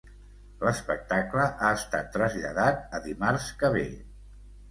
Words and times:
L'espectacle 0.67 1.43
ha 1.65 1.69
estat 1.81 2.09
traslladat 2.17 2.97
a 2.99 3.03
dimarts 3.09 3.51
que 3.61 3.71
ve. 3.79 3.85